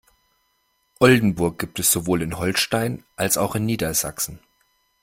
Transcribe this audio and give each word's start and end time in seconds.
Oldenburg 0.99 1.59
gibt 1.59 1.77
es 1.77 1.91
sowohl 1.91 2.23
in 2.23 2.39
Holstein, 2.39 3.05
als 3.17 3.37
auch 3.37 3.53
in 3.53 3.67
Niedersachsen. 3.67 4.39